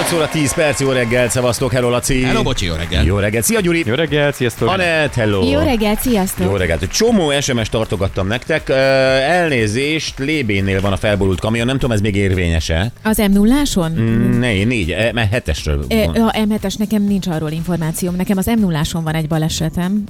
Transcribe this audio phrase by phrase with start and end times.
[0.00, 2.22] 8 óra 10 perc, jó reggel, szevasztok, hello Laci.
[2.22, 3.04] Hello, bocsi, jó reggel.
[3.04, 3.82] Jó reggel, szia Gyuri.
[3.86, 4.68] Jó reggelt, sziasztok!
[4.68, 5.50] Anett, hello.
[5.50, 6.46] Jó reggelt, sziasztok!
[6.46, 6.88] Jó reggelt.
[6.88, 8.68] Csomó SMS tartogattam nektek.
[8.68, 12.92] Ö, Elnézést, Lébénnél van a felborult kamion, nem tudom, ez még érvényes-e?
[13.02, 13.92] Az m 0 áson
[14.38, 16.08] Ne, négy, e, mert hetesről van.
[16.08, 18.16] A M7-es nekem nincs arról információm.
[18.16, 20.04] Nekem az m 0 van egy balesetem.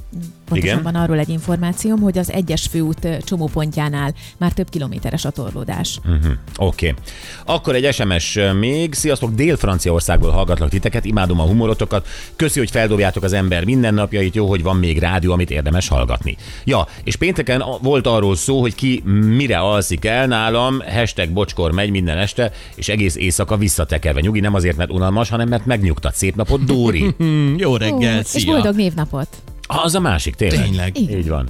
[0.48, 0.92] Pontosan Igen?
[0.92, 6.00] van arról egy információm, hogy az egyes főút csomópontjánál már több kilométeres a torlódás.
[6.56, 6.88] Oké.
[6.88, 7.02] Okay.
[7.45, 8.95] Akkor egy SMS még.
[8.95, 9.30] Sziasztok,
[9.80, 12.07] Dél-Franciaországból hallgatlak titeket, imádom a humorotokat.
[12.37, 16.37] Köszi, hogy feldobjátok az ember mindennapjait, jó, hogy van még rádió, amit érdemes hallgatni.
[16.65, 19.03] Ja, és pénteken volt arról szó, hogy ki
[19.37, 24.20] mire alszik el nálam, hashtag bocskor megy minden este, és egész éjszaka visszatekerve.
[24.20, 26.15] Nyugi, nem azért, mert unalmas, hanem mert megnyugtat.
[26.15, 27.15] Szép napot, Dóri.
[27.56, 28.53] Jó reggel, és szia.
[28.53, 29.28] boldog névnapot!
[29.67, 30.62] Az a másik, tényleg.
[30.62, 30.98] Tényleg.
[30.98, 31.48] Így van.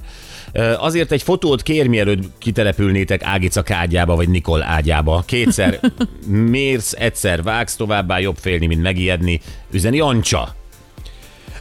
[0.78, 5.22] Azért egy fotót kér, mielőtt kitelepülnétek Ágica ágyába, vagy Nikol ágyába.
[5.26, 5.80] Kétszer
[6.26, 9.40] mérsz, egyszer vágsz, továbbá jobb félni, mint megijedni.
[9.70, 10.59] Üzeni Ancsa.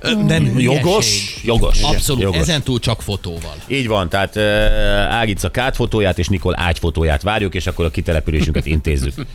[0.02, 0.60] Nem.
[0.60, 1.40] Jogos?
[1.44, 1.82] Jogos.
[1.82, 2.40] Abszolút, Jogos.
[2.40, 3.56] ezen túl csak fotóval.
[3.68, 4.44] Így van, tehát uh,
[5.14, 9.14] Ágica kát fotóját és Nikol ágy fotóját várjuk, és akkor a kitelepülésünket intézzük.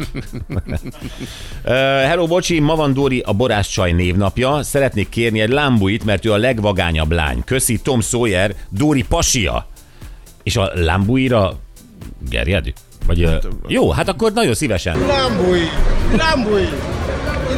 [1.64, 1.72] uh,
[2.04, 4.62] hello, bocsi, ma van Dori a Borás Csaj névnapja.
[4.62, 7.42] Szeretnék kérni egy lámbuit, mert ő a legvagányabb lány.
[7.44, 9.68] Köszi, Tom Sawyer, Dori pasia.
[10.42, 11.58] És a lámbuira
[12.28, 12.72] gerjed?
[13.06, 14.98] Vagy, hát, jó, hát akkor nagyon szívesen.
[14.98, 15.60] Lambui,
[16.16, 16.68] Lambui,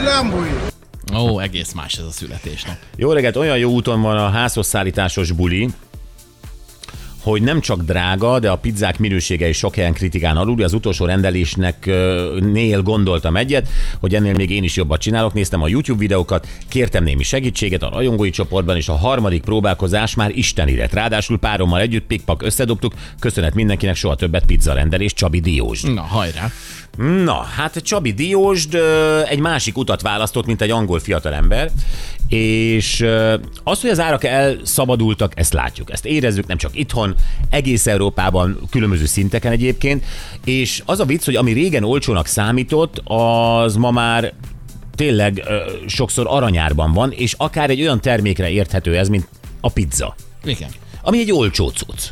[0.05, 0.49] Lambui.
[1.15, 2.77] Ó, egész más ez a születésnap.
[2.97, 5.69] Jó reggelt, olyan jó úton van a házhoz szállításos buli,
[7.23, 10.62] hogy nem csak drága, de a pizzák minősége is sok helyen kritikán alul.
[10.62, 11.87] Az utolsó rendelésnek
[12.41, 13.69] nél gondoltam egyet,
[14.01, 15.33] hogy ennél még én is jobbat csinálok.
[15.33, 20.31] Néztem a YouTube videókat, kértem némi segítséget a rajongói csoportban, és a harmadik próbálkozás már
[20.31, 20.93] isteni lett.
[20.93, 22.95] Ráadásul párommal együtt pikpak összedobtuk.
[23.19, 25.81] Köszönet mindenkinek, soha többet pizza rendelés, Csabi Diós.
[25.83, 26.50] Na, hajrá.
[26.97, 28.79] Na, hát Csabi Diósd
[29.29, 31.71] egy másik utat választott, mint egy angol fiatalember,
[32.29, 33.07] és
[33.65, 37.15] az, hogy az árak elszabadultak, ezt látjuk, ezt érezzük nem csak itthon,
[37.51, 40.05] egész Európában, különböző szinteken egyébként,
[40.45, 44.33] és az a vicc, hogy ami régen olcsónak számított, az ma már
[44.95, 45.56] tényleg ö,
[45.87, 49.29] sokszor aranyárban van, és akár egy olyan termékre érthető ez, mint
[49.61, 50.15] a pizza,
[50.45, 50.71] Igen.
[51.03, 52.03] ami egy olcsó cucc.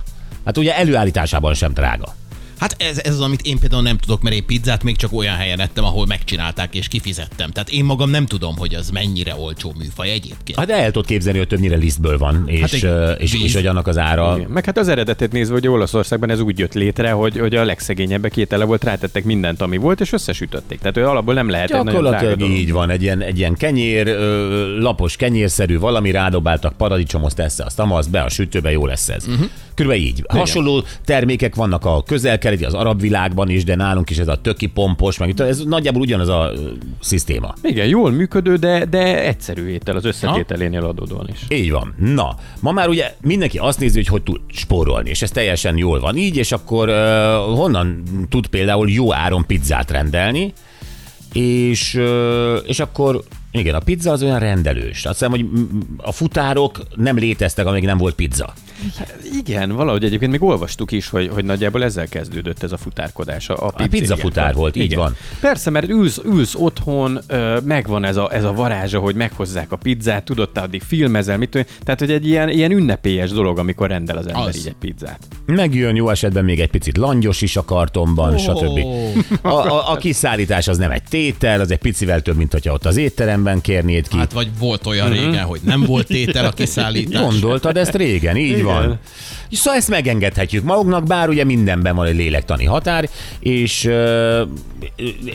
[0.45, 2.15] Hát ugye előállításában sem drága.
[2.59, 5.35] Hát ez, ez az, amit én például nem tudok, mert én pizzát még csak olyan
[5.35, 7.51] helyen ettem, ahol megcsinálták és kifizettem.
[7.51, 10.59] Tehát én magam nem tudom, hogy az mennyire olcsó műfaj egyébként.
[10.59, 13.55] Hát de el tudod képzelni, hogy többnyire lisztből van, és, Hát hát és, és, Víz.
[13.55, 14.35] hogy annak az ára...
[14.37, 14.51] Igen.
[14.51, 18.37] Meg hát az eredetét nézve, hogy Olaszországban ez úgy jött létre, hogy, hogy a legszegényebbek
[18.37, 20.79] étele volt, rátettek mindent, ami volt, és összesütötték.
[20.79, 22.55] Tehát ő alapból nem lehet egy Gyakorlatilag dolog.
[22.57, 27.79] így van, egy ilyen, egy ilyen kenyér, ö, lapos kenyérszerű valami, rádobáltak paradicsomot, esze, azt
[27.79, 29.27] amasz be a sütőbe, jó lesz ez.
[29.27, 29.47] Uh-huh.
[29.75, 30.25] Körülbelül így.
[30.29, 32.03] Hasonló termékek vannak a
[32.45, 36.01] közel-keleti, az arab világban is, de nálunk is ez a töki pompos, meg ez nagyjából
[36.01, 36.53] ugyanaz a
[37.01, 37.55] szisztéma.
[37.63, 41.59] Igen, jól működő, de, de egyszerű étel az összetételénél adódóan is.
[41.59, 41.95] Így van.
[41.99, 46.01] Na, ma már ugye mindenki azt nézi, hogy hogy tud spórolni, és ez teljesen jól
[46.01, 46.95] van így, és akkor uh,
[47.57, 50.53] honnan tud például jó áron pizzát rendelni,
[51.33, 52.01] és,
[52.67, 53.23] és akkor
[53.59, 55.05] igen, a pizza az olyan rendelős.
[55.05, 55.47] Azt hiszem, hogy
[55.97, 58.53] a futárok nem léteztek, amíg nem volt pizza.
[59.39, 63.49] Igen, valahogy egyébként még olvastuk is, hogy, hogy nagyjából ezzel kezdődött ez a futárkodás.
[63.49, 64.99] A, a, A pizza futár volt, így Igen.
[64.99, 65.17] van.
[65.41, 67.21] Persze, mert ülsz, ülsz otthon,
[67.65, 71.51] megvan ez a, ez a varázsa, hogy meghozzák a pizzát, tudod, te addig filmezel, mit
[71.51, 74.57] tudom, tehát hogy egy ilyen, ilyen ünnepélyes dolog, amikor rendel az ember Az.
[74.57, 75.19] így egy pizzát.
[75.47, 78.39] Megjön jó esetben még egy picit langyos is a kartonban, oh.
[78.39, 78.79] stb.
[79.43, 82.85] A, a, a kiszállítás az nem egy tétel, az egy picivel több, mint hogyha ott
[82.85, 82.97] az
[83.45, 84.17] étteremben kérnéd ki.
[84.17, 87.21] Hát vagy volt olyan régen, hogy nem volt tétel a kiszállítás.
[87.21, 88.65] Gondoltad ezt régen, így Igen.
[88.65, 88.99] van.
[89.51, 93.09] Szóval ezt megengedhetjük magunknak, bár ugye mindenben van egy lélektani határ,
[93.41, 94.45] és ö,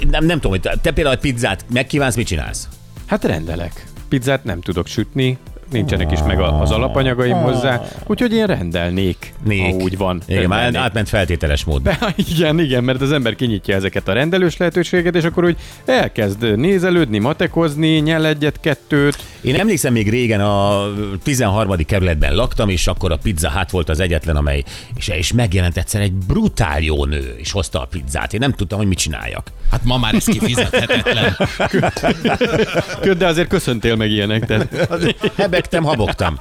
[0.10, 2.68] nem, nem tudom, hogy te, te például egy pizzát megkívánsz, mit csinálsz?
[3.06, 3.86] Hát rendelek.
[4.10, 5.38] Pizzát nem tudok sütni,
[5.72, 9.62] nincsenek is meg a- az alapanyagaim hozzá, úgyhogy én rendelnék, Nék.
[9.62, 10.22] ha úgy van.
[10.26, 11.66] Igen, már átment feltételes.
[11.82, 16.58] Be, igen, igen, mert az ember kinyitja ezeket a rendelős lehetőségeket, és akkor úgy elkezd
[16.58, 19.18] nézelődni, matekozni, nyel egyet-kettőt.
[19.42, 20.86] Én emlékszem, még régen a
[21.24, 21.76] 13.
[21.86, 24.64] kerületben laktam, és akkor a Pizza hát volt az egyetlen, amely,
[24.96, 28.34] és, és megjelent egyszer egy brutál jó nő, és hozta a pizzát.
[28.34, 29.52] Én nem tudtam, hogy mit csináljak.
[29.72, 31.38] Hát ma már ez kifizethetetlen.
[33.18, 34.46] De azért köszöntél meg ilyenek.
[34.46, 35.16] Tehát...
[35.60, 36.38] Lebegtem, habogtam.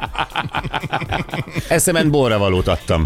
[1.68, 3.02] Eszemen borra valót adtam.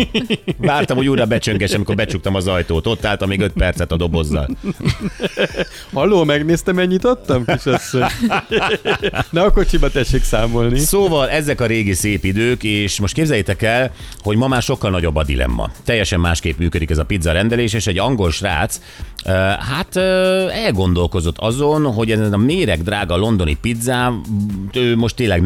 [0.58, 2.86] Vártam, hogy újra becsönges, amikor becsuktam az ajtót.
[2.86, 4.48] Ott álltam még öt percet a dobozzal.
[5.92, 8.02] Halló, megnéztem, mennyit adtam, kisasszony?
[9.30, 10.78] Na, a kocsiba tessék számolni.
[10.78, 13.90] Szóval ezek a régi szép idők, és most képzeljétek el,
[14.22, 15.70] hogy ma már sokkal nagyobb a dilemma.
[15.84, 18.80] Teljesen másképp működik ez a pizza rendelés, és egy angol srác,
[19.70, 19.96] hát
[20.50, 24.20] elgondolkozott azon, hogy ez a méreg drága londoni pizza,
[24.72, 25.42] ő most tényleg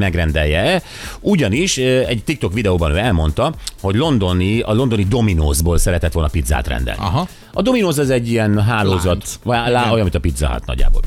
[0.56, 0.82] megrendelje
[1.20, 7.00] ugyanis egy TikTok videóban ő elmondta, hogy londoni, a londoni Domino'sból szeretett volna pizzát rendelni.
[7.00, 7.28] Aha.
[7.52, 11.00] A Domino's ez egy ilyen hálózat, vagy lá, olyan, mint a pizza hát nagyjából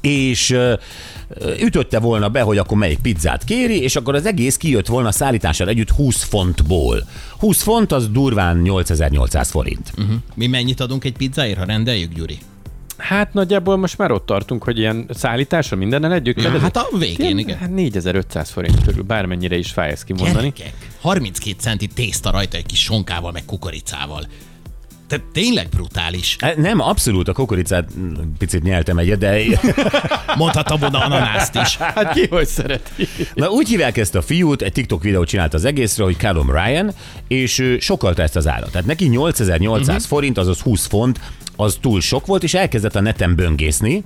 [0.00, 0.56] és
[1.60, 5.68] ütötte volna be, hogy akkor melyik pizzát kéri, és akkor az egész kijött volna szállítással
[5.68, 7.04] együtt 20 fontból.
[7.38, 9.92] 20 font az durván 8800 forint.
[9.98, 10.14] Uh-huh.
[10.34, 12.38] Mi mennyit adunk egy pizzáért, ha rendeljük, Gyuri?
[12.98, 16.42] Hát nagyjából most már ott tartunk, hogy ilyen szállításra mindennel együtt.
[16.42, 17.58] Ja, hát a végén, Ilyen, igen.
[17.58, 20.52] Hát 4500 forint körül, bármennyire is fáj ezt kimondani.
[20.56, 24.26] Gyerekek, 32 centi tészta rajta egy kis sonkával, meg kukoricával.
[25.08, 26.36] Tehát tényleg brutális.
[26.40, 27.88] E, Nem, abszolút a kukoricát
[28.38, 29.40] picit nyeltem egyet, de
[30.36, 31.76] Mondhatom volna ananászt is.
[31.76, 33.08] Hát ki hogy szereti?
[33.34, 36.94] Na úgy hívják ezt a fiút, egy TikTok videót csinált az egészről, hogy Callum Ryan,
[37.28, 38.70] és ő sokalta ezt az árat.
[38.70, 40.08] Tehát neki 8800 uh-huh.
[40.08, 41.20] forint, azaz 20 font,
[41.60, 44.04] az túl sok volt, és elkezdett a neten böngészni,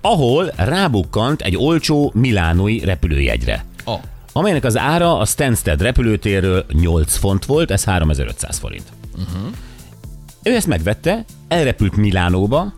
[0.00, 3.64] ahol rábukkant egy olcsó milánói repülőjegyre.
[3.84, 4.00] Oh.
[4.32, 8.92] amelynek az ára a Stansted repülőtérről 8 font volt, ez 3500 forint.
[9.12, 9.52] Uh-huh.
[10.42, 12.74] Ő ezt megvette, elrepült Milánóba,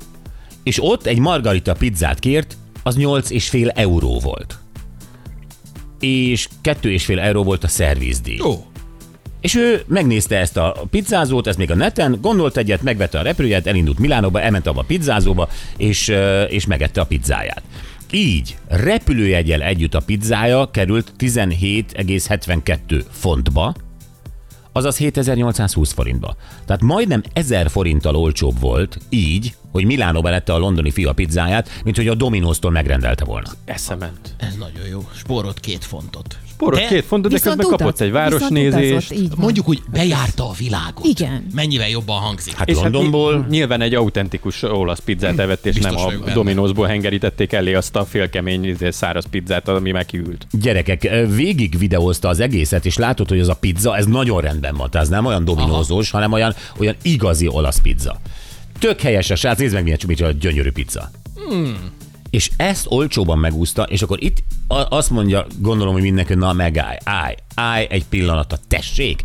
[0.63, 4.59] és ott egy margarita pizzát kért, az 8,5 euró volt.
[6.01, 8.37] És 2,5 euró volt a szervizdíj.
[8.37, 8.67] Jó.
[9.49, 13.67] És ő megnézte ezt a pizzázót, ez még a neten, gondolt egyet, megvette a repülőjét,
[13.67, 16.13] elindult Milánóba, elment abba a pizzázóba, és,
[16.49, 17.63] és megette a pizzáját.
[18.11, 23.75] Így repülőjegyel együtt a pizzája került 17,72 fontba,
[24.73, 26.37] azaz 7820 forintba.
[26.67, 31.97] Tehát majdnem 1000 forinttal olcsóbb volt így, hogy Milánóba lette a londoni fia pizzáját, mint
[31.97, 33.49] hogy a Domino's-tól megrendelte volna.
[33.65, 34.35] Eszement.
[34.37, 35.09] Ez nagyon jó.
[35.15, 36.37] Spórolt két fontot.
[36.71, 39.11] De két fontot, de közben utaz- kapott egy városnézést.
[39.11, 39.37] utazott.
[39.39, 41.05] Mondjuk úgy, bejárta a világot.
[41.05, 41.47] Igen.
[41.55, 42.55] Mennyivel jobban hangzik.
[42.55, 43.33] Hát És Londonból...
[43.33, 46.31] hát ny- nyilván egy autentikus olasz pizzát evett, és Biztos nem a.
[46.31, 50.47] Domino'sból hengerítették elé azt a félkemény izé, száraz pizzát, ami meghűlt.
[50.51, 54.91] Gyerekek, végig videózta az egészet, és látod, hogy az a pizza, ez nagyon rendben van.
[54.91, 58.21] Tehát ez nem olyan dominózós, hanem olyan, olyan igazi olasz pizza.
[58.79, 61.11] Tök helyes a srác, nézd meg milyen csomítja a gyönyörű pizza.
[62.31, 64.37] És ezt olcsóban megúszta, és akkor itt
[64.69, 69.23] a- azt mondja, gondolom, hogy mindenki, na megállj, állj, állj egy pillanatra, tessék.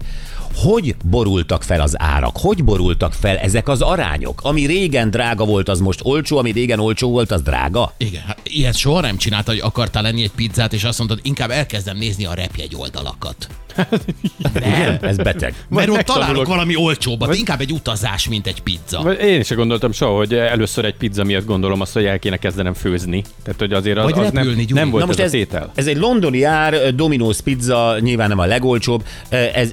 [0.55, 2.38] Hogy borultak fel az árak?
[2.38, 4.41] Hogy borultak fel ezek az arányok?
[4.44, 7.94] Ami régen drága volt, az most olcsó, ami régen olcsó volt, az drága?
[7.97, 11.50] Igen, hát ilyet soha nem csinálta, hogy akartál lenni egy pizzát, és azt mondod, inkább
[11.50, 13.47] elkezdem nézni a repjegy oldalakat.
[14.56, 15.54] Igen, ez beteg.
[15.70, 19.02] Mert ott találok valami olcsóbbat, inkább egy utazás, mint egy pizza.
[19.02, 22.38] Vagy Én is gondoltam soha, hogy először egy pizza miatt gondolom azt, hogy el kéne
[22.38, 23.24] kezdenem főzni.
[23.44, 24.80] Tehát, hogy azért az, Vagy az nem, repülni, Gyuri.
[24.80, 25.72] nem volt Na most ez, ez, a tétel.
[25.75, 29.72] ez egy londoni ár, Domino's pizza nyilván nem a legolcsóbb, ez,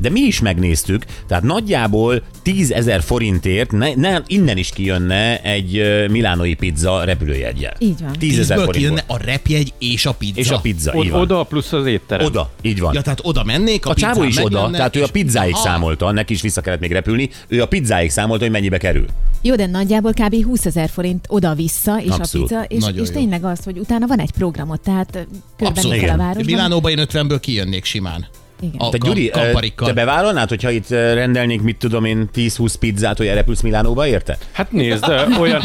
[0.00, 5.76] de mi is megnéztük, tehát nagyjából 10 ezer forintért ne, ne, innen is kijönne egy
[5.76, 7.74] ö, milánói pizza repülőjegyel.
[7.78, 8.12] Így van.
[8.18, 9.04] 10 ezer forint.
[9.06, 10.40] a repjegy és a pizza.
[10.40, 11.20] És a pizza, O- így van.
[11.20, 12.26] oda plusz az étterem.
[12.26, 12.94] Oda, így van.
[12.94, 15.62] Ja, tehát oda mennék, a, a csávó is oda, tehát ő a pizzáig Aha.
[15.62, 19.06] számolta, neki is vissza kellett még repülni, ő a pizzáig számolta, hogy mennyibe kerül.
[19.42, 20.44] Jó, de nagyjából kb.
[20.44, 22.52] 20 ezer forint oda-vissza, és Abszolút.
[22.52, 23.14] a pizza, és, Nagyon és jó.
[23.14, 25.26] tényleg az, hogy utána van egy programot, tehát
[25.58, 26.02] Abszolút.
[26.02, 26.44] a városban.
[26.44, 28.26] Milánóba én 50-ből kijönnék simán.
[28.62, 28.74] Igen.
[28.78, 29.86] A Te kam- Gyuri, kamparikkal.
[29.86, 34.38] te bevállalnád, hogyha itt rendelnék, mit tudom én, 10-20 pizzát, hogy elrepülsz Milánóba, érted?
[34.52, 35.04] Hát nézd,
[35.40, 35.62] olyan,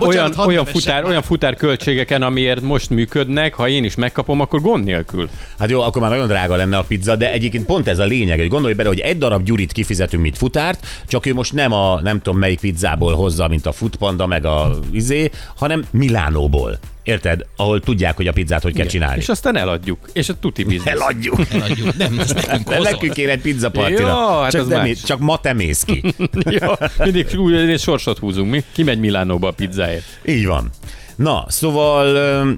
[0.00, 4.84] olyan, olyan, futár, olyan futár költségeken, amiért most működnek, ha én is megkapom, akkor gond
[4.84, 5.28] nélkül.
[5.58, 8.38] Hát jó, akkor már nagyon drága lenne a pizza, de egyébként pont ez a lényeg,
[8.38, 12.00] hogy gondolj bele, hogy egy darab gyurit kifizetünk, mint futárt, csak ő most nem a
[12.00, 16.78] nem tudom melyik pizzából hozza, mint a futpanda, meg a izé, hanem Milánóból.
[17.06, 17.46] Érted?
[17.56, 19.20] Ahol tudják, hogy a pizzát hogy kell csinálni.
[19.20, 19.98] És aztán eladjuk.
[20.12, 20.86] És a tuti biznisz.
[20.86, 21.40] Eladjuk.
[21.50, 21.96] Eladjuk.
[21.96, 24.08] Nem, ez nekünk De nekünk kéne egy pizzapartira.
[24.08, 25.00] Jó, hát csak, az nem, más.
[25.00, 26.14] csak ma te mész ki.
[26.60, 28.64] ja, mindig úgy sorsot húzunk mi.
[28.72, 30.04] Ki megy Milánóba a pizzáért?
[30.24, 30.70] Így van.
[31.16, 32.56] Na, szóval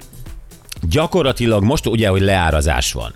[0.89, 3.13] gyakorlatilag most ugye, hogy leárazás van.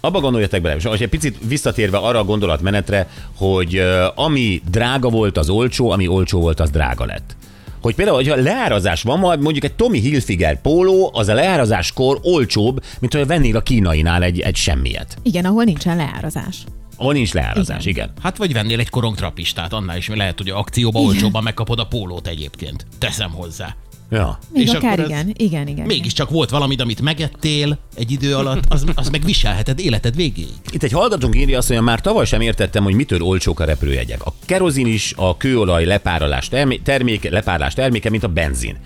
[0.00, 3.82] Abba gondoljatok bele, és egy picit visszatérve arra a gondolatmenetre, hogy
[4.14, 7.36] ami drága volt, az olcsó, ami olcsó volt, az drága lett.
[7.80, 12.84] Hogy például, hogyha leárazás van, majd mondjuk egy Tommy Hilfiger póló, az a leárazáskor olcsóbb,
[13.00, 15.16] mint hogy vennél a kínainál egy, egy semmiet.
[15.22, 16.56] Igen, ahol nincsen leárazás.
[16.96, 18.04] Ahol nincs leárazás, igen.
[18.04, 18.22] igen.
[18.22, 22.86] Hát vagy vennél egy korongtrapistát, annál is lehet, hogy akcióba olcsóbban megkapod a pólót egyébként.
[22.98, 23.76] Teszem hozzá.
[24.10, 24.38] Ja.
[24.52, 25.86] Még És akár akkor ez- igen, igen, igen.
[25.86, 30.48] Mégiscsak volt valamit, amit megettél egy idő alatt, az, az meg viselheted életed végéig.
[30.72, 34.26] Itt egy hallgatónk írja azt, hogy már tavaly sem értettem, hogy mitől olcsók a repülőjegyek.
[34.26, 38.76] A kerozin is a kőolaj lepárolás termé- terméke, lepárlás terméke, mint a benzin.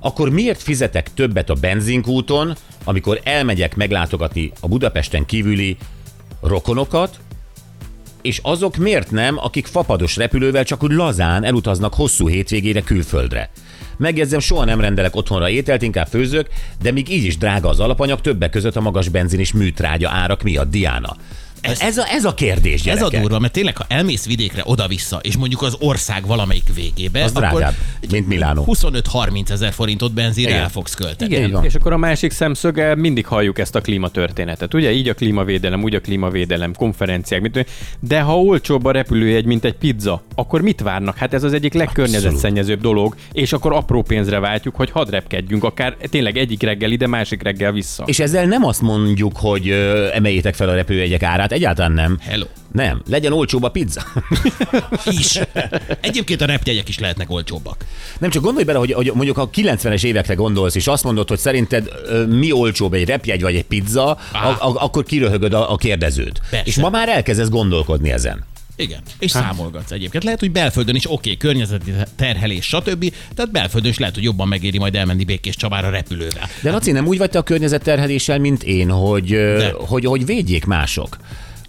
[0.00, 5.76] Akkor miért fizetek többet a benzinkúton, amikor elmegyek meglátogatni a Budapesten kívüli
[6.40, 7.18] rokonokat,
[8.22, 13.50] és azok miért nem, akik fapados repülővel csak úgy lazán elutaznak hosszú hétvégére külföldre?
[13.96, 16.48] Megjegyzem, soha nem rendelek otthonra ételt, inkább főzök,
[16.82, 20.42] de még így is drága az alapanyag, többek között a magas benzin és műtrágya árak
[20.42, 21.16] miatt, Diana.
[21.64, 23.20] Ez, ez, a, ez a kérdés, Ez a gyerekek.
[23.20, 27.74] durva, mert tényleg, ha elmész vidékre oda-vissza, és mondjuk az ország valamelyik végébe, Az drágább,
[28.10, 28.64] mint Milánó.
[28.68, 30.62] 25-30 ezer forintot benzinre Igen.
[30.62, 31.34] el fogsz költeni.
[31.34, 31.64] Igen, van.
[31.64, 34.74] és akkor a másik szemszöge mindig halljuk ezt a klímatörténetet.
[34.74, 37.66] Ugye így a klímavédelem, úgy a klímavédelem, konferenciák, mit
[38.00, 41.16] de ha olcsóbb a repülőjegy, mint egy pizza, akkor mit várnak?
[41.16, 45.96] Hát ez az egyik legkörnyezetszennyezőbb dolog, és akkor apró pénzre váltjuk, hogy hadd repkedjünk, akár
[46.10, 48.04] tényleg egyik reggel ide, másik reggel vissza.
[48.06, 49.68] És ezzel nem azt mondjuk, hogy
[50.14, 52.18] emeljétek fel a repülőjegyek árát, egyáltalán nem.
[52.20, 52.46] Hello.
[52.72, 54.02] Nem, legyen olcsóbb a pizza.
[55.20, 55.40] Is.
[56.00, 57.84] Egyébként a repjegyek is lehetnek olcsóbbak.
[58.18, 61.38] Nem csak gondolj bele, hogy, hogy mondjuk a 90-es évekre gondolsz, és azt mondod, hogy
[61.38, 61.88] szerinted
[62.28, 66.40] mi olcsóbb egy repjegy vagy egy pizza, a, a, akkor kiröhögöd a, a kérdezőt.
[66.50, 66.66] Persze.
[66.66, 68.44] És ma már elkezdesz gondolkodni ezen.
[68.76, 69.00] Igen.
[69.18, 70.24] És számolgatsz egyébként.
[70.24, 73.12] Lehet, hogy belföldön is oké, okay, környezeti terhelés, stb.
[73.34, 76.48] Tehát belföldön is lehet, hogy jobban megéri majd elmenni Békés Csabára repülővel.
[76.62, 79.72] De Laci, nem úgy vagy te a környezetterheléssel, mint én, hogy, De.
[79.76, 81.16] hogy, hogy védjék mások?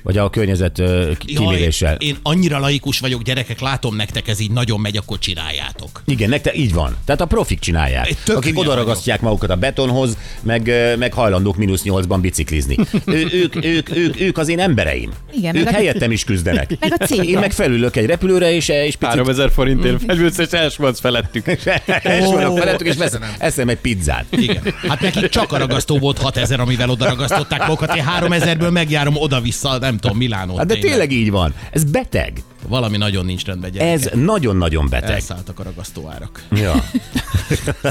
[0.06, 0.82] Vagy a környezet
[1.18, 1.96] kiméréssel?
[2.00, 6.02] Én annyira laikus vagyok, gyerekek, látom nektek, ez így nagyon megy, akkor csináljátok.
[6.06, 6.96] Igen, nektek így van.
[7.06, 8.16] Tehát a profik csinálják.
[8.24, 12.78] Tök Akik odaragasztják magukat a betonhoz, meg, meg hajlandók mínusz nyolcban biciklizni.
[13.06, 15.12] Ő, ők, ők, ők, ők az én embereim.
[15.34, 16.78] Igen, ők meg a- helyettem is küzdenek.
[16.80, 17.26] Meg a cégek.
[17.26, 21.46] Én meg felülök egy repülőre, és, és picit 3000 forintért felülsz, és elsmadsz felettük.
[21.86, 24.26] Elsőnek felettük, és veszem, eszem egy pizzát.
[24.32, 24.62] Igen.
[24.88, 27.96] Hát nekik csak a ragasztó volt 6000, amivel oda ragasztották magukat.
[27.96, 30.58] Én 3000-ből megjárom oda-vissza, nem tudom, Milánót.
[30.58, 31.54] Hát de tényleg így van.
[31.72, 32.44] Ez beteg.
[32.68, 33.94] Valami nagyon nincs rendben, gyerekek.
[33.94, 35.10] Ez nagyon-nagyon beteg.
[35.10, 36.44] Elszálltak a ragasztóárak.
[36.52, 36.74] Ja.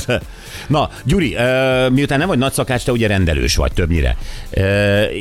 [0.66, 1.37] Na, Gyuri,
[1.90, 4.16] miután nem vagy nagy szakács, te ugye rendelős vagy többnyire.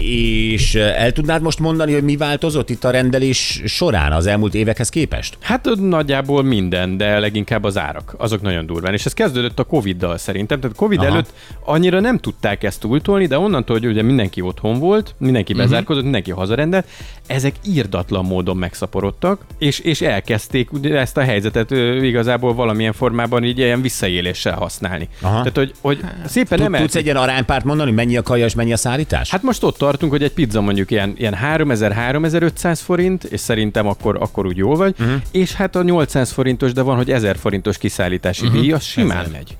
[0.01, 4.89] És el tudnád most mondani, hogy mi változott itt a rendelés során az elmúlt évekhez
[4.89, 5.37] képest?
[5.41, 8.15] Hát nagyjából minden, de leginkább az árak.
[8.17, 8.93] Azok nagyon durván.
[8.93, 10.59] És ez kezdődött a Covid-dal szerintem.
[10.59, 11.07] Tehát Covid Aha.
[11.07, 11.33] Előtt
[11.65, 16.31] annyira nem tudták ezt túltolni, de onnantól, hogy ugye mindenki otthon volt, mindenki bezárkozott, mindenki
[16.31, 16.87] hazarendelt,
[17.27, 23.57] ezek írdatlan módon megszaporodtak, és, és elkezdték ezt a helyzetet ö, igazából valamilyen formában így
[23.57, 25.07] ilyen visszaéléssel használni.
[25.21, 25.37] Aha.
[25.37, 28.53] Tehát, hogy, hogy szépen nem tudsz egy ilyen aránypárt mondani, hogy mennyi a kaja és
[28.53, 29.29] mennyi a szállítás?
[29.29, 34.17] Hát most ott tartunk, hogy egy pizza mondjuk ilyen, ilyen 3000-3500 forint, és szerintem akkor,
[34.21, 35.21] akkor úgy jó vagy, uh-huh.
[35.31, 38.61] és hát a 800 forintos, de van, hogy 1000 forintos kiszállítási uh-huh.
[38.61, 39.31] díj, az simán Ezer.
[39.31, 39.57] megy.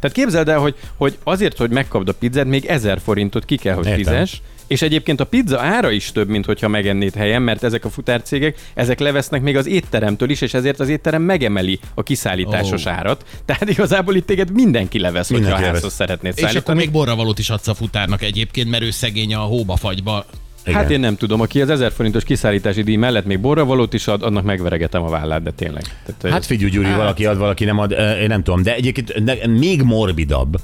[0.00, 3.74] Tehát képzeld el, hogy, hogy azért, hogy megkapd a pizzát, még 1000 forintot ki kell,
[3.74, 4.02] hogy Értem.
[4.02, 7.90] fizes, és egyébként a pizza ára is több, mint hogyha megennéd helyen, mert ezek a
[7.90, 12.90] futárcégek, ezek levesznek még az étteremtől is, és ezért az étterem megemeli a kiszállításos Ó.
[12.90, 13.24] árat.
[13.44, 15.82] Tehát igazából itt téged mindenki levesz, Mindenki hogyha levesz.
[15.82, 16.78] házhoz szeretnéd És akkor szállítani.
[16.78, 20.24] még borravalót is adsz a futárnak egyébként, mert ő szegény a hóba fagyba.
[20.64, 20.78] Igen.
[20.80, 24.22] Hát én nem tudom, aki az 1000 forintos kiszállítási díj mellett még borravalót is ad,
[24.22, 25.82] annak megveregetem a vállát, de tényleg.
[26.18, 29.82] Tehát, Hát figyelj, Gyuri, valaki ad, valaki nem ad, én nem tudom, de egyébként még
[29.82, 30.56] morbidabb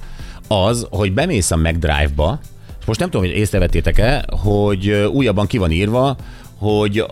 [0.49, 5.71] az, hogy bemész a McDrive-ba, és most nem tudom, hogy észrevettétek-e, hogy újabban ki van
[5.71, 6.17] írva,
[6.59, 7.05] hogy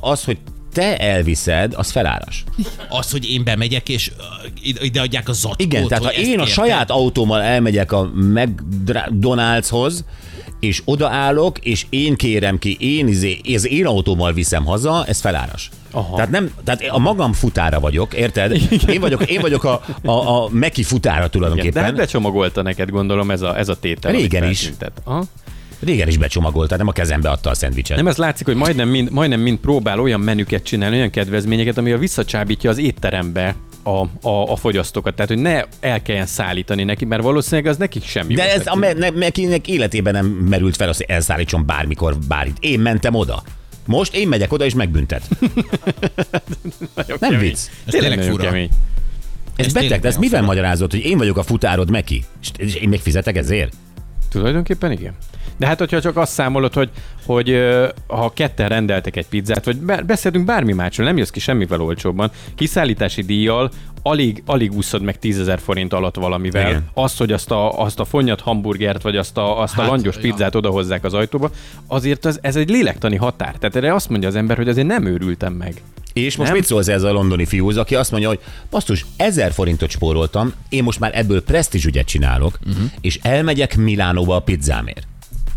[0.00, 0.38] az, hogy
[0.72, 2.44] te elviszed, az feláras.
[2.88, 4.12] Az, hogy én bemegyek, és
[4.62, 5.60] ide- adják a zacskót.
[5.60, 6.46] Igen, tehát ha én a érted.
[6.46, 9.94] saját autómmal elmegyek a McDonald'shoz,
[10.60, 15.70] és odaállok, és én kérem ki, én izé, az én autómmal viszem haza, ez feláras.
[15.90, 16.16] Aha.
[16.16, 18.52] Tehát, nem, tehát a magam futára vagyok, érted?
[18.88, 21.82] Én vagyok, én vagyok a, a, a Meki futára Igen, de tulajdonképpen.
[21.82, 24.12] hát becsomagolta neked, gondolom ez a, ez a tétel.
[24.12, 24.70] Régen is.
[25.04, 25.24] Aha.
[25.80, 27.96] Régen is becsomagolta, nem a kezembe adta a szendvicset.
[27.96, 31.92] Nem, ez látszik, hogy majdnem mind, majdnem mind próbál olyan menüket csinálni, olyan kedvezményeket, ami
[31.92, 35.14] a visszacsábítja az étterembe a, a, a fogyasztókat.
[35.14, 38.36] Tehát, hogy ne el kelljen szállítani neki, mert valószínűleg az nekik sem jó.
[38.36, 39.28] De ez a Tehát, me- ne-
[39.66, 42.56] életében nem merült fel az, hogy elszállítson bármikor, bármit.
[42.60, 43.42] Én mentem oda.
[43.86, 45.28] Most én megyek oda és megbüntet.
[47.20, 47.58] Nem vicc.
[47.86, 48.44] Ez Tényleg fura.
[48.44, 48.68] kemény.
[49.56, 50.52] Ez, Ez beteg, de ezt mivel fura.
[50.52, 52.24] magyarázod, hogy én vagyok a futárod Meki?
[52.40, 53.72] És- És én még fizetek ezért?
[54.30, 55.12] Tulajdonképpen igen.
[55.60, 56.90] De hát, hogyha csak azt számolod, hogy,
[57.26, 57.58] hogy
[58.06, 62.30] ha ketten rendeltek egy pizzát, vagy be- beszélünk bármi másról, nem jössz ki semmivel olcsóbban,
[62.54, 63.70] kiszállítási díjjal
[64.02, 66.68] alig, alig úszod meg 10 ezer forint alatt valamivel.
[66.68, 66.88] Igen.
[66.94, 70.14] Azt, hogy azt a, azt a fonnyat hamburgert, vagy azt a, azt a Hát, langyos
[70.14, 70.20] ja.
[70.20, 71.50] pizzát odahozzák az ajtóba,
[71.86, 73.54] azért az, ez egy lélektani határ.
[73.54, 75.82] Tehát erre azt mondja az ember, hogy azért nem őrültem meg.
[76.12, 76.58] És most Nem?
[76.58, 78.40] mit szólsz ez a londoni fiúz, aki azt mondja, hogy
[78.70, 82.84] basszus, ezer forintot spóroltam, én most már ebből presztízs ügyet csinálok, uh-huh.
[83.00, 85.06] és elmegyek Milánóba a pizzámért.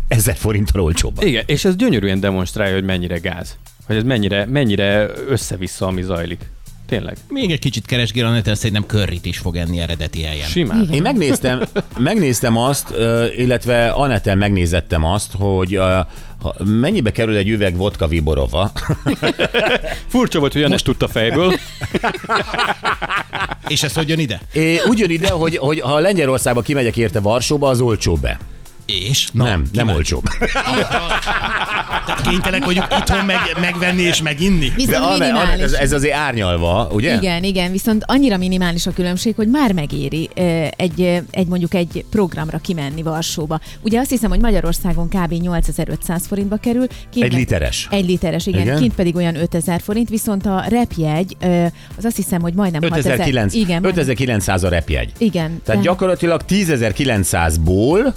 [0.08, 1.26] Ezer forinttal olcsóbban.
[1.26, 3.56] Igen, és ez gyönyörűen demonstrálja, hogy mennyire gáz.
[3.86, 6.50] Hogy ez mennyire, mennyire össze-vissza, ami zajlik.
[6.86, 7.16] Tényleg.
[7.28, 10.48] Még egy kicsit keresgél a neten, szerintem körrit is fog enni eredeti helyen.
[10.48, 10.88] Simán.
[10.92, 11.62] Én megnéztem,
[11.98, 12.94] megnéztem azt,
[13.36, 15.80] illetve Aneten megnézettem azt, hogy
[16.64, 18.72] mennyibe kerül egy üveg vodka Viborova.
[20.12, 21.54] Furcsa volt, hogy Janes tudta fejből.
[23.66, 24.40] És ez hogy jön ide?
[24.52, 28.38] É, úgy jön ide, hogy, hogy ha Lengyelországba kimegyek érte Varsóba, az olcsóbb be.
[28.86, 29.28] És?
[29.32, 30.22] Na, nem, nem olcsóbb.
[32.06, 34.72] Tehát kénytelenek vagyunk itthon meg, megvenni és meginni?
[34.76, 35.62] Viszont Anne, minimális.
[35.62, 37.14] ez, ez azért árnyalva, ugye?
[37.16, 40.30] Igen, igen, viszont annyira minimális a különbség, hogy már megéri
[40.76, 43.60] egy, egy mondjuk egy programra kimenni Varsóba.
[43.80, 45.32] Ugye azt hiszem, hogy Magyarországon kb.
[45.32, 46.86] 8500 forintba kerül.
[47.10, 47.88] Kint Egy literes.
[47.90, 48.78] Egy literes, igen, Igen?
[48.78, 51.36] Kint pedig olyan 5000 forint, viszont a repjegy,
[51.96, 53.12] az azt hiszem, hogy majdnem 6000.
[53.12, 55.12] 5900, Igen, majdnem- 5900 a repjegy.
[55.18, 55.60] igen.
[55.64, 58.12] Tehát gyakorlatilag 10.900-ból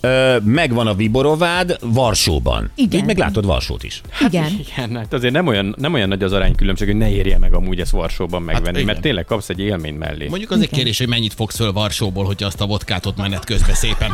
[0.00, 2.70] ö, megvan a Viborovád Varsóban.
[2.74, 3.00] Igen.
[3.00, 4.00] Így meglátod Varsót is.
[4.26, 4.60] Igen.
[4.60, 7.80] Igen, hát azért nem olyan, nem olyan nagy az aránykülönbség, hogy ne érje meg amúgy
[7.80, 8.84] ezt Varsóban megvenni, igen.
[8.84, 10.28] mert tényleg kapsz egy élmény mellé.
[10.28, 13.44] Mondjuk az egy kérdés, hogy mennyit fogsz föl Varsóból, hogyha azt a vodkát ott menet
[13.44, 14.10] közben szépen.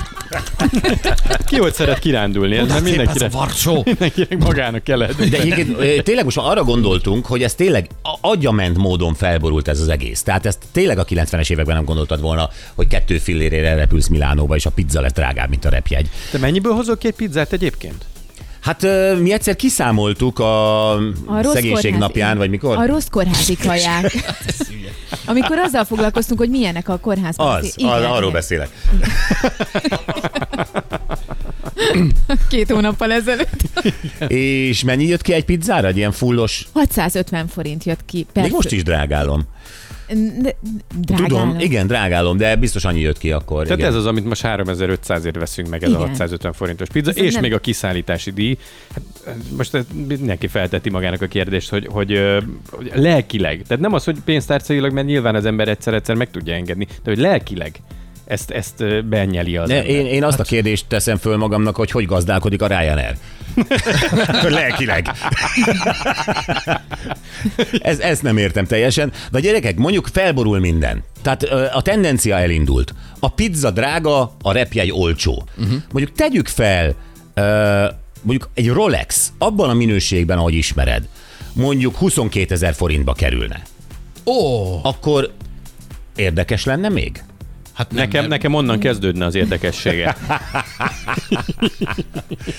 [1.48, 2.56] Ki hogy szeret kirándulni?
[2.56, 3.82] Ez nem a Varsó.
[3.84, 4.98] mindenkinek magának kell.
[4.98, 7.88] De egyébként tényleg most arra gondoltunk, hogy ez tényleg
[8.20, 10.22] agyament módon felborult ez az egész.
[10.22, 14.66] Tehát ezt tényleg a 90-es években nem gondoltad volna, hogy kettő fillérére repülsz Milánóba, és
[14.66, 16.11] a pizza lett drágább, mint a repjegy.
[16.31, 18.04] Te mennyiből hozok ki egy pizzát egyébként?
[18.61, 18.83] Hát
[19.21, 22.76] mi egyszer kiszámoltuk a, A szegénység napján, vagy mikor?
[22.76, 24.12] A rossz kórházi kaják.
[25.26, 27.57] Amikor azzal foglalkoztunk, hogy milyenek a kórházban.
[27.57, 28.69] Az, az, arról beszélek.
[32.49, 33.61] Két hónappal ezelőtt.
[34.28, 35.87] És mennyi jött ki egy pizzára?
[35.87, 38.26] Egy ilyen fullos, 650 forint jött ki.
[38.35, 39.43] Még most is drágálom.
[40.99, 41.26] Drágálom.
[41.28, 43.62] Tudom, igen, drágálom, de biztos annyi jött ki akkor.
[43.62, 43.90] Tehát igen.
[43.90, 46.00] ez az, amit most 3500-ért veszünk meg, ez Igen.
[46.00, 48.58] a 650 forintos pizza, Ez és nem- még a kiszállítási díj.
[48.94, 49.02] Hát,
[49.56, 52.20] most mindenki felteti magának a kérdést, hogy, hogy,
[52.70, 56.84] hogy lelkileg, tehát nem az, hogy pénztárcailag, mert nyilván az ember egyszer-egyszer meg tudja engedni,
[56.84, 57.73] de hogy lelkileg
[58.25, 59.88] ezt, ezt benyeli az ember.
[59.90, 63.16] én, én azt a kérdést teszem föl magamnak, hogy hogy gazdálkodik a Ryanair.
[64.49, 65.11] Lelkileg.
[67.78, 69.13] Ez, ezt nem értem teljesen.
[69.30, 71.02] De gyerekek, mondjuk felborul minden.
[71.23, 71.43] Tehát
[71.75, 72.95] a tendencia elindult.
[73.19, 75.45] A pizza drága, a repjegy olcsó.
[75.56, 75.82] Uh-huh.
[75.93, 76.95] Mondjuk tegyük fel,
[78.23, 81.08] mondjuk egy Rolex, abban a minőségben, ahogy ismered,
[81.52, 83.63] mondjuk 22 ezer forintba kerülne.
[84.25, 85.32] Ó, Akkor
[86.17, 87.23] érdekes lenne még?
[87.75, 88.30] Hát nem, Nekem, nem.
[88.30, 90.17] nekem onnan kezdődne az érdekessége.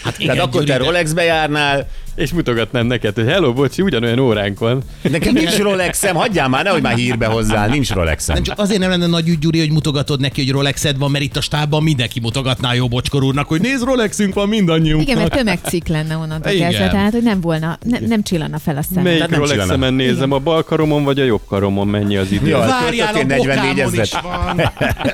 [0.03, 4.81] Hát Tehát akkor te Rolexbe járnál, És mutogatnám neked, hogy hello, bocsi, ugyanolyan óránk van.
[5.01, 8.35] Nekem nincs Rolexem, hagyjál már, nehogy már hírbe hozzál, nincs Rolexem.
[8.35, 11.23] Nem csak azért nem lenne nagy ügy, Gyuri, hogy mutogatod neki, hogy Rolexed van, mert
[11.23, 15.07] itt a stábban mindenki mutogatná jó bocskor úrnak, hogy nézd, Rolexünk van mindannyiunknak.
[15.07, 16.69] Igen, mert tömegcikk lenne onnantól Igen.
[16.69, 19.03] kezdve, tehát hogy nem volna, ne, nem csillanna fel a szem.
[19.03, 22.47] Melyik Rolexemen nézem, a bal karomon vagy a jobb karomon mennyi az idő?
[22.47, 22.57] Ja.
[22.57, 24.21] Várjál, a Költöttél 44 bokámon is ezret.
[24.21, 24.61] van.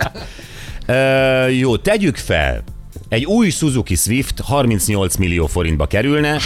[1.59, 2.63] Jó, tegyük fel,
[3.09, 6.39] egy új Suzuki Swift 38 millió forintba kerülne,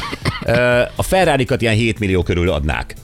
[0.46, 2.96] ö, a ferrari ilyen 7 millió körül adnák.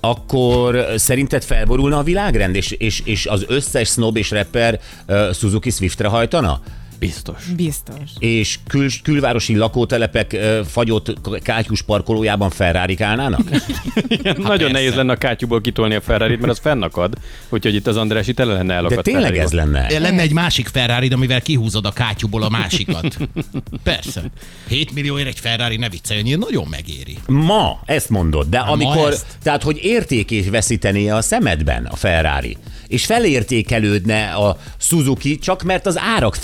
[0.00, 5.70] Akkor szerinted felborulna a világrend, és, és, és az összes snob és rapper ö, Suzuki
[5.70, 6.60] Swiftre hajtana?
[7.00, 7.44] Biztos.
[7.56, 8.10] Biztos.
[8.18, 10.36] És kül, külvárosi lakótelepek
[10.66, 13.40] fagyott kátyus parkolójában ferrari állnának?
[14.08, 14.72] Igen, nagyon persze.
[14.72, 17.14] nehéz lenne a kátyúból kitolni a ferrari mert az fennakad,
[17.48, 19.46] úgyhogy itt az Andrási tele lenne De elakadt tényleg Ferrari-val.
[19.46, 19.98] ez lenne?
[19.98, 23.16] Lenne egy másik Ferrari, amivel kihúzod a kátyúból a másikat.
[23.82, 24.22] Persze.
[24.68, 27.18] 7 millióért egy Ferrari, ne vicceljen, nagyon megéri.
[27.26, 29.26] Ma ezt mondod, de ma amikor, ezt?
[29.42, 32.56] tehát hogy értékét veszítené a szemedben a Ferrari,
[32.88, 36.34] és felértékelődne a Suzuki, csak mert az árak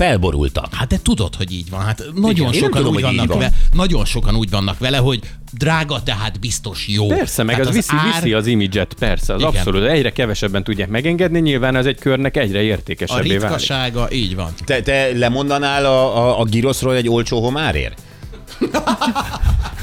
[0.53, 0.75] felborultak.
[0.75, 1.81] Hát de tudod, hogy így van.
[1.81, 3.39] Hát nagyon Igen, sokan tudom, úgy vannak van.
[3.39, 5.21] vele, nagyon sokan úgy vannak vele, hogy
[5.53, 7.07] drága, tehát biztos jó.
[7.07, 9.53] Persze, meg tehát az, viszi, ár- viszi az imidzset, persze, az Igen.
[9.55, 9.85] abszolút.
[9.89, 13.41] Egyre kevesebben tudják megengedni, nyilván ez egy körnek egyre A értékesebbé válik.
[13.41, 14.53] ritkasága, így van.
[14.65, 18.01] Te, te lemondanál a, a, a giroszról egy olcsó homárért?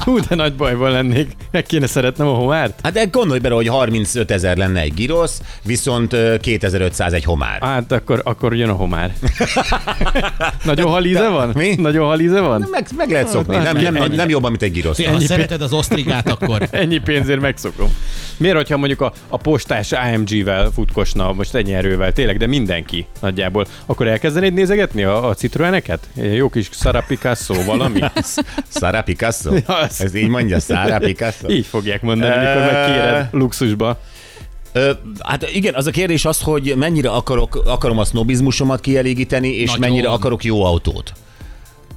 [0.04, 1.32] Hú, de nagy bajban lennék.
[1.50, 2.80] Meg kéne szeretnem a homárt.
[2.82, 7.62] Hát de gondolj bele, hogy 35 ezer lenne egy girosz, viszont ö, 2500 egy homár.
[7.62, 9.12] Hát akkor, akkor jön a homár.
[10.64, 11.50] Nagyon halíze van?
[11.54, 11.74] Mi?
[11.74, 12.66] Nagyon halíze van?
[12.70, 15.04] Meg, meg lehet szokni, nem, nem, nem, nem jobban, mint egy girosz.
[15.04, 17.88] Ha szereted az osztrigát, akkor Ennyi pénzért megszokom.
[18.36, 23.66] Miért, hogyha mondjuk a, a postás AMG-vel futkosna, most ennyi erővel, tényleg, de mindenki nagyjából,
[23.86, 26.08] akkor elkezdenéd nézegetni a, a Citroeneket?
[26.14, 28.00] Jó kis Sara Picasso valami?
[28.68, 29.54] Sara Picasso?
[29.68, 31.48] Ja, Ez így mondja Szára Picasso?
[31.50, 34.00] Így fogják mondani, mikor megkéred luxusba.
[34.72, 39.66] Ö, hát igen, az a kérdés az, hogy mennyire akarok, akarom a sznobizmusomat kielégíteni, és
[39.70, 39.80] Nagyon.
[39.88, 41.12] mennyire akarok jó autót.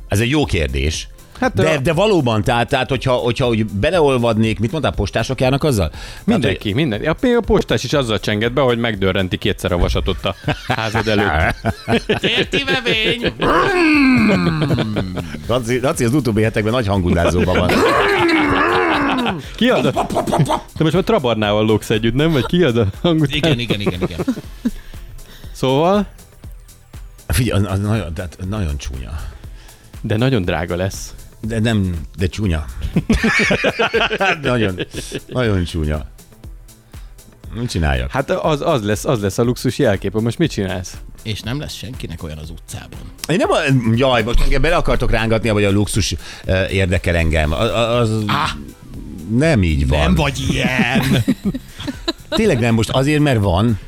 [0.08, 1.08] Ez egy jó kérdés.
[1.40, 5.92] Hát de, de valóban, tehát, tehát hogyha, hogyha úgy beleolvadnék, mit mondtál, postások járnak azzal?
[6.24, 7.06] Mindenki, minden.
[7.06, 10.36] A, a postás is azzal csenged be, hogy megdörrenti kétszer a vasatot a
[10.68, 11.56] házad előtt.
[12.38, 13.28] Érti vevény!
[15.48, 17.70] Laci, Laci az utóbbi hetekben nagy hangudázóban van.
[19.56, 20.06] Ki ad a...
[20.78, 22.32] Te most már Trabarnával lóksz együtt, nem?
[22.32, 23.36] Vagy ki ad a hangot?
[23.36, 24.20] Igen, igen, igen, igen.
[25.52, 26.08] Szóval,
[27.28, 29.12] Figyelj, az, az nagyon, tehát nagyon csúnya.
[30.02, 31.14] de nagyon drága lesz.
[31.42, 32.66] De nem, de csúnya.
[34.42, 34.80] nagyon,
[35.28, 36.06] nagyon csúnya.
[37.54, 38.12] Mit csináljak?
[38.12, 40.20] Hát az, az, lesz, az lesz a luxus jelképe.
[40.20, 40.98] Most mit csinálsz?
[41.24, 43.00] És nem lesz senkinek olyan az utcában.
[43.28, 46.16] Én nem, a- jaj, most engem bele akartok rángatni, hogy a luxus
[46.70, 47.52] érdekel engem.
[47.52, 47.70] Az,
[48.10, 48.50] az ah,
[49.38, 50.00] nem így van.
[50.00, 51.24] Nem vagy ilyen!
[52.30, 53.80] Tényleg nem, most azért, mert van.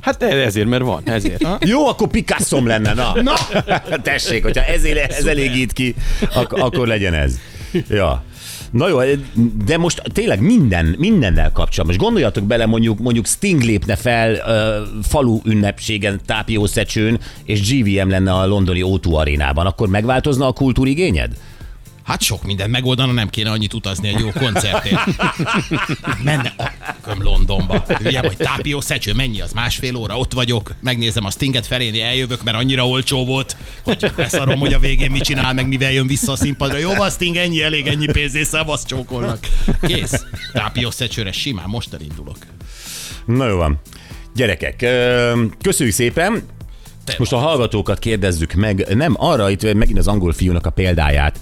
[0.00, 1.46] Hát ezért, mert van, ezért.
[1.60, 3.12] Jó, akkor picasso lenne, na.
[3.22, 3.34] na.
[4.02, 5.94] Tessék, hogyha ezért ez elégít ki,
[6.34, 7.38] ak- akkor legyen ez.
[7.88, 8.22] Ja.
[8.70, 8.98] Na jó,
[9.64, 11.86] de most tényleg minden, mindennel kapcsolatban.
[11.86, 18.32] Most gondoljatok bele, mondjuk, mondjuk Sting lépne fel uh, falu ünnepségen, tápiószecsőn, és GVM lenne
[18.32, 21.32] a londoni O2 arénában, akkor megváltozna a kultúrigényed?
[22.04, 25.00] Hát sok minden megoldana, nem kéne annyit utazni egy jó koncertért.
[26.22, 26.70] Menne a
[27.02, 27.84] köm Londonba.
[28.04, 29.52] Ugye, vagy tápió szecső, mennyi az?
[29.52, 34.58] Másfél óra, ott vagyok, megnézem a Stinget feléni, eljövök, mert annyira olcsó volt, hogy beszarom,
[34.58, 36.78] hogy a végén mit csinál, meg mivel jön vissza a színpadra.
[36.78, 39.38] Jó, van, Sting, ennyi elég, ennyi pénzé, szavasz csókolnak.
[39.82, 40.24] Kész.
[40.52, 42.36] Tápió szecsőre simán, most elindulok.
[43.26, 43.80] Na jó van.
[44.34, 44.76] Gyerekek,
[45.62, 46.42] köszönjük szépen.
[47.18, 51.40] Most a hallgatókat kérdezzük meg, nem arra, itt megint az angol fiúnak a példáját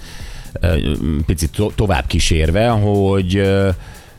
[1.25, 3.41] picit to- tovább kísérve, hogy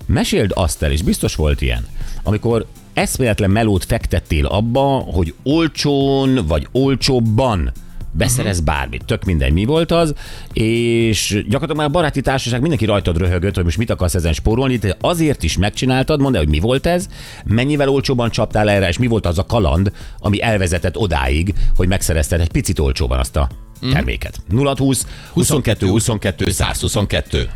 [0.07, 1.87] meséld azt el, és biztos volt ilyen,
[2.23, 7.73] amikor eszméletlen melót fektettél abba, hogy olcsón vagy olcsóbban
[8.17, 10.15] beszerez bármit, tök mindegy, mi volt az,
[10.53, 14.79] és gyakorlatilag már a baráti társaság mindenki rajtad röhögött, hogy most mit akarsz ezen spórolni,
[14.79, 17.09] te azért is megcsináltad, mondd el, hogy mi volt ez,
[17.45, 22.41] mennyivel olcsóban csaptál erre, és mi volt az a kaland, ami elvezetett odáig, hogy megszerezted
[22.41, 23.49] egy picit olcsóban azt a
[23.93, 24.41] terméket.
[24.51, 27.49] 0 20 22 22 122